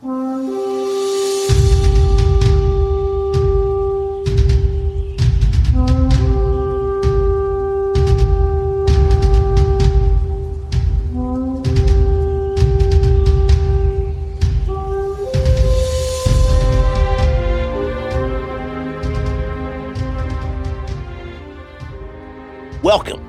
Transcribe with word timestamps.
Welcome 0.00 0.14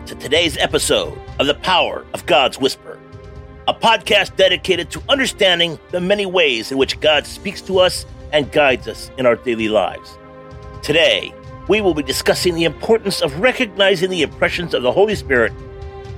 to 0.06 0.14
today's 0.14 0.56
episode 0.58 1.18
of 1.40 1.48
The 1.48 1.56
Power 1.56 2.06
of 2.14 2.28
God's 2.28 2.60
Whisper, 2.60 3.00
a 3.70 3.74
podcast 3.74 4.36
dedicated 4.36 4.90
to 4.90 5.04
understanding 5.10 5.78
the 5.92 6.02
many 6.02 6.26
ways 6.26 6.72
in 6.72 6.78
which 6.80 7.00
God 7.00 7.28
speaks 7.28 7.62
to 7.62 7.78
us 7.78 8.04
and 8.34 8.52
guides 8.52 8.88
us 8.88 9.12
in 9.20 9.28
our 9.28 9.36
daily 9.36 9.70
lives. 9.70 10.18
Today, 10.82 11.32
we 11.68 11.80
will 11.80 11.94
be 11.94 12.02
discussing 12.02 12.56
the 12.56 12.64
importance 12.64 13.22
of 13.22 13.40
recognizing 13.40 14.10
the 14.10 14.24
impressions 14.24 14.74
of 14.74 14.82
the 14.82 14.92
Holy 14.92 15.14
Spirit 15.14 15.54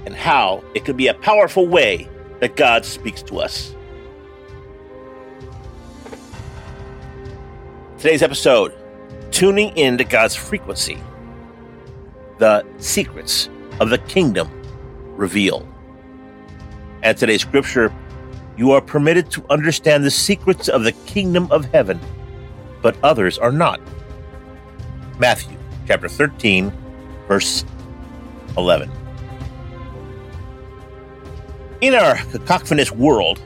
and 0.05 0.15
how 0.15 0.63
it 0.75 0.85
can 0.85 0.95
be 0.95 1.07
a 1.07 1.13
powerful 1.13 1.67
way 1.67 2.07
that 2.39 2.55
God 2.55 2.85
speaks 2.85 3.21
to 3.23 3.39
us. 3.39 3.75
Today's 7.97 8.23
episode 8.23 8.73
Tuning 9.31 9.75
in 9.75 9.97
to 9.97 10.05
God's 10.05 10.35
frequency 10.35 11.01
the 12.37 12.65
secrets 12.77 13.49
of 13.79 13.89
the 13.89 13.99
kingdom 13.99 14.49
revealed. 15.15 15.70
And 17.03 17.17
today's 17.17 17.41
scripture, 17.41 17.93
you 18.57 18.71
are 18.71 18.81
permitted 18.81 19.31
to 19.31 19.45
understand 19.49 20.03
the 20.03 20.11
secrets 20.11 20.69
of 20.69 20.83
the 20.83 20.91
kingdom 20.91 21.51
of 21.51 21.65
heaven, 21.65 21.99
but 22.81 22.95
others 23.03 23.37
are 23.39 23.51
not. 23.51 23.81
Matthew 25.17 25.57
chapter 25.87 26.07
13, 26.07 26.71
verse 27.27 27.65
11. 28.57 28.91
In 31.81 31.95
our 31.95 32.17
cacophonous 32.17 32.91
world, 32.91 33.41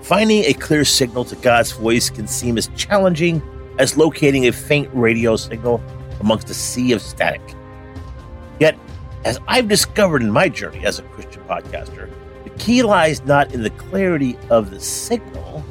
finding 0.00 0.44
a 0.44 0.54
clear 0.54 0.86
signal 0.86 1.24
to 1.26 1.36
God's 1.36 1.72
voice 1.72 2.08
can 2.08 2.26
seem 2.26 2.56
as 2.56 2.68
challenging 2.76 3.42
as 3.78 3.96
locating 3.96 4.46
a 4.46 4.52
faint 4.52 4.88
radio 4.94 5.36
signal 5.36 5.82
amongst 6.20 6.48
a 6.48 6.54
sea 6.54 6.92
of 6.92 7.02
static. 7.02 7.42
Yet, 8.58 8.78
as 9.24 9.38
I've 9.48 9.68
discovered 9.68 10.22
in 10.22 10.30
my 10.30 10.48
journey 10.48 10.86
as 10.86 10.98
a 10.98 11.02
Christian 11.02 11.42
podcaster, 11.44 12.10
the 12.44 12.50
key 12.50 12.82
lies 12.82 13.24
not 13.24 13.52
in 13.52 13.62
the 13.62 13.70
clarity 13.70 14.38
of 14.50 14.70
the 14.70 14.78
signal, 14.78 15.64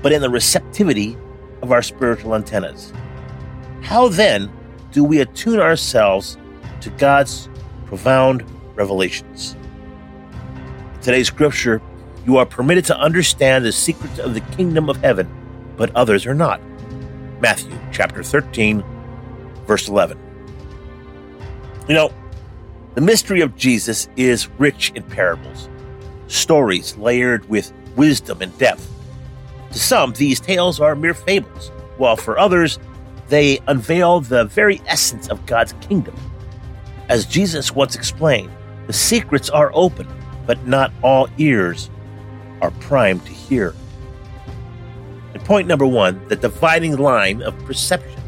but 0.00 0.12
in 0.12 0.22
the 0.22 0.30
receptivity 0.30 1.16
of 1.62 1.72
our 1.72 1.82
spiritual 1.82 2.34
antennas. 2.34 2.92
How 3.82 4.08
then 4.08 4.50
do 4.92 5.04
we 5.04 5.20
attune 5.20 5.58
ourselves 5.58 6.38
to 6.80 6.90
God's 6.90 7.48
profound 7.86 8.44
revelations? 8.74 9.56
In 10.94 11.00
today's 11.00 11.26
scripture, 11.26 11.82
you 12.24 12.36
are 12.36 12.46
permitted 12.46 12.84
to 12.86 12.98
understand 12.98 13.64
the 13.64 13.72
secrets 13.72 14.20
of 14.20 14.34
the 14.34 14.40
kingdom 14.56 14.88
of 14.88 14.96
heaven, 14.98 15.28
but 15.76 15.94
others 15.96 16.24
are 16.24 16.34
not. 16.34 16.60
Matthew 17.40 17.76
chapter 17.90 18.22
13, 18.22 18.84
verse 19.66 19.88
11. 19.88 20.18
You 21.88 21.94
know, 21.94 22.12
the 22.94 23.00
mystery 23.00 23.40
of 23.40 23.56
Jesus 23.56 24.08
is 24.16 24.48
rich 24.58 24.92
in 24.94 25.02
parables, 25.02 25.68
stories 26.26 26.96
layered 26.98 27.48
with 27.48 27.72
wisdom 27.96 28.42
and 28.42 28.56
depth. 28.58 28.88
To 29.72 29.78
some, 29.78 30.12
these 30.12 30.40
tales 30.40 30.80
are 30.80 30.94
mere 30.94 31.14
fables, 31.14 31.70
while 31.96 32.16
for 32.16 32.38
others, 32.38 32.78
they 33.28 33.60
unveil 33.66 34.20
the 34.20 34.44
very 34.44 34.82
essence 34.86 35.28
of 35.28 35.46
God's 35.46 35.72
kingdom. 35.80 36.14
As 37.08 37.24
Jesus 37.24 37.72
once 37.72 37.94
explained, 37.94 38.50
the 38.86 38.92
secrets 38.92 39.48
are 39.48 39.70
open, 39.74 40.06
but 40.46 40.66
not 40.66 40.92
all 41.02 41.28
ears 41.38 41.88
are 42.60 42.72
primed 42.72 43.24
to 43.24 43.32
hear. 43.32 43.74
And 45.32 45.42
point 45.44 45.66
number 45.66 45.86
one 45.86 46.26
the 46.28 46.36
dividing 46.36 46.96
line 46.98 47.40
of 47.42 47.58
perception. 47.64 48.20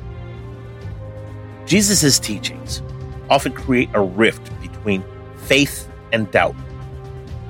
Jesus' 1.67 2.19
teachings 2.19 2.83
often 3.31 3.53
create 3.53 3.91
a 3.95 4.01
rift 4.01 4.51
between 4.61 5.05
faith 5.37 5.89
and 6.12 6.31
doubt. 6.31 6.55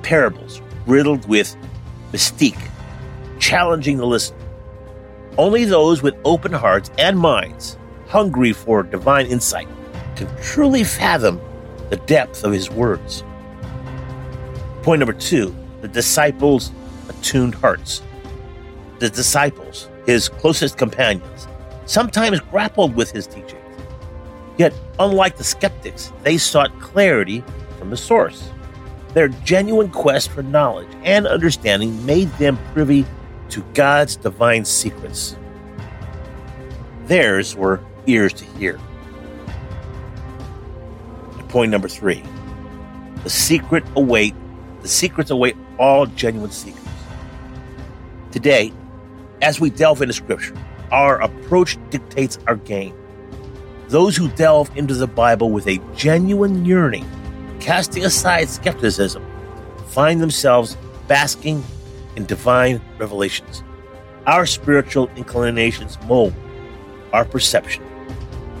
Parables 0.03 0.61
riddled 0.85 1.27
with 1.27 1.55
mystique, 2.11 2.69
challenging 3.39 3.97
the 3.97 4.05
listener. 4.05 4.37
Only 5.37 5.65
those 5.65 6.01
with 6.01 6.15
open 6.23 6.53
hearts 6.53 6.89
and 6.97 7.19
minds, 7.19 7.77
hungry 8.07 8.53
for 8.53 8.83
divine 8.83 9.25
insight, 9.25 9.67
can 10.15 10.27
truly 10.41 10.83
fathom 10.83 11.41
the 11.89 11.97
depth 11.97 12.43
of 12.43 12.53
his 12.53 12.69
words. 12.69 13.23
Point 14.83 14.99
number 14.99 15.13
two 15.13 15.55
the 15.81 15.87
disciples' 15.87 16.71
attuned 17.09 17.55
hearts. 17.55 18.01
The 18.99 19.09
disciples, 19.09 19.89
his 20.05 20.29
closest 20.29 20.77
companions, 20.77 21.47
sometimes 21.85 22.39
grappled 22.39 22.95
with 22.95 23.11
his 23.11 23.27
teaching 23.27 23.59
Yet, 24.57 24.73
unlike 24.99 25.37
the 25.37 25.43
skeptics, 25.43 26.13
they 26.23 26.37
sought 26.37 26.79
clarity 26.79 27.43
from 27.77 27.89
the 27.89 27.97
source. 27.97 28.49
Their 29.13 29.27
genuine 29.29 29.89
quest 29.89 30.29
for 30.29 30.43
knowledge 30.43 30.89
and 31.03 31.27
understanding 31.27 32.05
made 32.05 32.29
them 32.33 32.57
privy 32.73 33.05
to 33.49 33.61
God's 33.73 34.15
divine 34.15 34.65
secrets. 34.65 35.35
Theirs 37.05 37.55
were 37.55 37.79
ears 38.07 38.33
to 38.33 38.45
hear. 38.45 38.79
Point 41.49 41.71
number 41.71 41.87
three 41.87 42.21
the 43.23 43.29
secret 43.29 43.83
await 43.95 44.35
the 44.81 44.87
secrets 44.87 45.31
await 45.31 45.55
all 45.79 46.05
genuine 46.05 46.51
seekers. 46.51 46.83
Today, 48.31 48.73
as 49.41 49.59
we 49.59 49.69
delve 49.69 50.01
into 50.01 50.13
scripture, 50.13 50.55
our 50.91 51.21
approach 51.21 51.77
dictates 51.89 52.37
our 52.47 52.57
game. 52.57 52.93
Those 53.87 54.17
who 54.17 54.29
delve 54.29 54.75
into 54.75 54.95
the 54.95 55.07
Bible 55.07 55.51
with 55.51 55.67
a 55.67 55.79
genuine 55.95 56.65
yearning, 56.65 57.05
casting 57.59 58.03
aside 58.03 58.49
skepticism, 58.49 59.23
find 59.87 60.21
themselves 60.21 60.75
basking 61.07 61.63
in 62.15 62.25
divine 62.25 62.81
revelations. 62.97 63.63
Our 64.25 64.45
spiritual 64.47 65.09
inclinations 65.15 65.99
mold 66.07 66.33
our 67.13 67.25
perception 67.25 67.83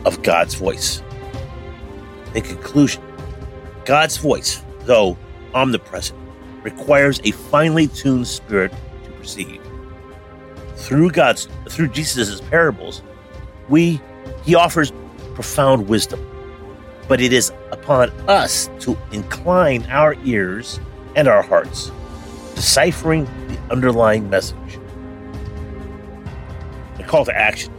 of 0.05 0.21
God's 0.21 0.53
voice. 0.53 1.01
In 2.35 2.43
conclusion, 2.43 3.01
God's 3.83 4.17
voice, 4.17 4.61
though 4.81 5.17
omnipresent, 5.53 6.19
requires 6.63 7.19
a 7.23 7.31
finely 7.31 7.87
tuned 7.87 8.27
spirit 8.27 8.71
to 9.03 9.11
perceive. 9.11 9.61
Through 10.75 11.11
God's 11.11 11.47
through 11.67 11.87
Jesus' 11.89 12.41
parables, 12.41 13.01
we 13.69 13.99
he 14.43 14.53
offers 14.53 14.91
profound 15.35 15.87
wisdom. 15.87 16.19
But 17.07 17.21
it 17.21 17.31
is 17.31 17.51
upon 17.71 18.09
us 18.27 18.69
to 18.79 18.97
incline 19.11 19.83
our 19.91 20.15
ears 20.23 20.79
and 21.15 21.27
our 21.27 21.43
hearts, 21.43 21.91
deciphering 22.55 23.25
the 23.47 23.59
underlying 23.69 24.29
message. 24.29 24.79
A 26.97 27.03
call 27.03 27.25
to 27.25 27.37
action. 27.37 27.71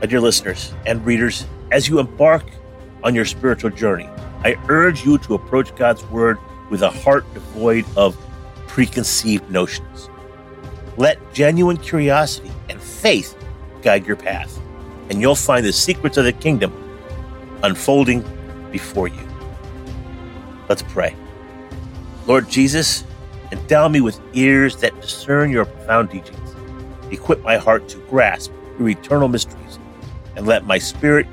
My 0.00 0.06
dear 0.06 0.20
listeners 0.20 0.72
and 0.86 1.04
readers, 1.04 1.46
as 1.72 1.88
you 1.88 1.98
embark 1.98 2.44
on 3.02 3.14
your 3.14 3.24
spiritual 3.24 3.70
journey, 3.70 4.08
I 4.44 4.54
urge 4.68 5.04
you 5.04 5.18
to 5.18 5.34
approach 5.34 5.74
God's 5.74 6.04
Word 6.04 6.38
with 6.70 6.82
a 6.82 6.90
heart 6.90 7.24
devoid 7.34 7.84
of 7.96 8.16
preconceived 8.68 9.50
notions. 9.50 10.08
Let 10.96 11.18
genuine 11.32 11.78
curiosity 11.78 12.52
and 12.68 12.80
faith 12.80 13.36
guide 13.82 14.06
your 14.06 14.16
path 14.16 14.60
and 15.10 15.20
you'll 15.20 15.34
find 15.34 15.64
the 15.64 15.72
secrets 15.72 16.16
of 16.16 16.24
the 16.24 16.32
kingdom 16.32 16.72
unfolding 17.62 18.24
before 18.70 19.08
you. 19.08 19.28
Let's 20.68 20.82
pray. 20.82 21.16
Lord 22.26 22.48
Jesus, 22.48 23.04
endow 23.52 23.88
me 23.88 24.00
with 24.00 24.20
ears 24.34 24.76
that 24.76 25.00
discern 25.00 25.50
your 25.50 25.64
profound 25.64 26.10
teachings. 26.10 26.54
Equip 27.10 27.42
my 27.42 27.56
heart 27.56 27.88
to 27.88 27.98
grasp 28.10 28.52
your 28.78 28.90
eternal 28.90 29.28
mysteries, 29.28 29.78
and 30.36 30.46
let 30.46 30.66
my 30.66 30.78
spirit 30.78 31.26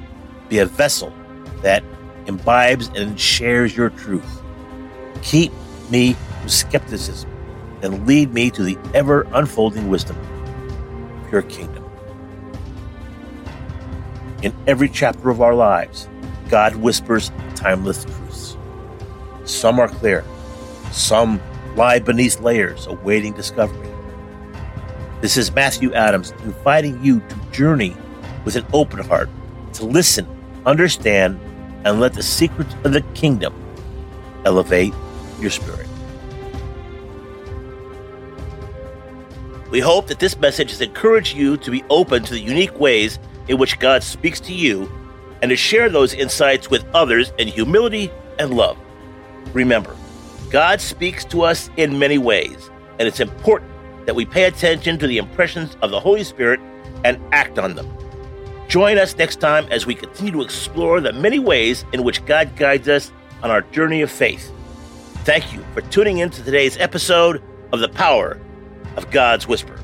be 0.48 0.60
a 0.60 0.66
vessel 0.66 1.14
that 1.62 1.84
imbibes 2.28 2.90
and 2.96 3.20
shares 3.20 3.76
your 3.76 3.90
truth. 3.90 4.42
Keep 5.22 5.52
me 5.90 6.16
from 6.40 6.50
skepticism 6.50 7.30
and 7.82 8.08
lead 8.08 8.34
me 8.34 8.50
to 8.52 8.64
the 8.64 8.78
ever 8.94 9.28
unfolding 9.34 9.90
wisdom 9.90 10.18
of 11.24 11.32
your 11.32 11.42
kingdom. 11.44 11.75
In 14.46 14.54
every 14.68 14.90
chapter 14.90 15.32
of 15.32 15.42
our 15.42 15.56
lives, 15.56 16.08
God 16.50 16.76
whispers 16.76 17.32
timeless 17.56 18.06
truths. 18.06 18.56
Some 19.44 19.80
are 19.80 19.88
clear, 19.88 20.24
some 20.92 21.42
lie 21.76 21.98
beneath 21.98 22.40
layers 22.42 22.86
awaiting 22.86 23.34
discovery. 23.34 23.90
This 25.20 25.36
is 25.36 25.52
Matthew 25.52 25.96
Adams 25.96 26.30
inviting 26.44 27.04
you 27.04 27.22
to 27.22 27.36
journey 27.52 27.98
with 28.46 28.56
an 28.56 28.68
open 28.72 29.00
heart, 29.00 29.30
to 29.74 29.86
listen, 29.86 30.28
understand, 30.68 31.40
and 31.84 32.00
let 32.00 32.14
the 32.14 32.22
secrets 32.22 32.76
of 32.84 32.94
the 32.94 33.02
kingdom 33.16 33.52
elevate 34.46 34.94
your 35.40 35.50
spirit. 35.50 35.88
We 39.72 39.80
hope 39.80 40.06
that 40.06 40.20
this 40.20 40.38
message 40.38 40.70
has 40.70 40.82
encouraged 40.82 41.36
you 41.36 41.58
to 41.58 41.72
be 41.72 41.84
open 41.90 42.22
to 42.26 42.34
the 42.34 42.40
unique 42.40 42.80
ways 42.80 43.18
in 43.48 43.58
which 43.58 43.80
God 43.80 44.04
speaks 44.04 44.40
to 44.42 44.54
you 44.54 44.92
and 45.42 45.50
to 45.50 45.56
share 45.56 45.90
those 45.90 46.14
insights 46.14 46.70
with 46.70 46.86
others 46.94 47.32
in 47.38 47.48
humility 47.48 48.12
and 48.40 48.54
love. 48.54 48.78
Remember, 49.54 49.96
God 50.50 50.82
speaks 50.82 51.26
to 51.26 51.42
us 51.42 51.70
in 51.78 52.00
many 52.00 52.18
ways, 52.18 52.70
and 53.00 53.08
it's 53.08 53.20
important 53.20 53.72
that 54.06 54.16
we 54.16 54.26
pay 54.26 54.46
attention 54.46 54.98
to 55.00 55.08
the 55.08 55.18
impressions 55.18 55.76
of 55.82 55.92
the 55.92 56.00
Holy 56.00 56.24
Spirit 56.24 56.60
and 57.04 57.20
act 57.32 57.60
on 57.60 57.76
them. 57.76 57.92
Join 58.68 58.98
us 58.98 59.16
next 59.16 59.40
time 59.40 59.68
as 59.70 59.86
we 59.86 59.96
continue 59.96 60.32
to 60.34 60.42
explore 60.42 61.00
the 61.00 61.14
many 61.14 61.40
ways 61.40 61.86
in 61.94 62.04
which 62.04 62.26
God 62.26 62.56
guides 62.56 62.88
us 62.88 63.12
on 63.44 63.52
our 63.52 63.62
journey 63.62 64.02
of 64.02 64.10
faith. 64.10 64.52
Thank 65.24 65.54
you 65.54 65.64
for 65.74 65.82
tuning 65.82 66.20
in 66.20 66.30
to 66.32 66.44
today's 66.44 66.78
episode 66.78 67.44
of 67.72 67.80
The 67.80 67.90
Power 67.90 68.40
of 68.96 69.12
God's 69.12 69.48
Whisper. 69.48 69.80